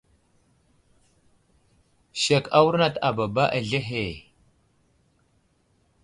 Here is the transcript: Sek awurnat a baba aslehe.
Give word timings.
Sek 2.23 2.45
awurnat 2.57 2.95
a 3.07 3.09
baba 3.17 3.45
aslehe. 3.57 4.05